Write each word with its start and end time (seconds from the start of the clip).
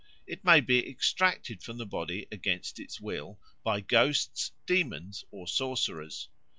It 0.25 0.43
may 0.43 0.61
be 0.61 0.89
extracted 0.89 1.61
from 1.61 1.77
the 1.77 1.85
body 1.85 2.25
against 2.31 2.79
its 2.79 2.99
will 2.99 3.39
by 3.63 3.81
ghosts, 3.81 4.51
demons, 4.65 5.25
or 5.29 5.47
sorcerers. 5.47 6.27